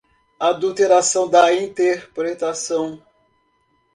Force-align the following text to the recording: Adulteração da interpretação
Adulteração 0.39 1.27
da 1.29 1.53
interpretação 1.53 2.99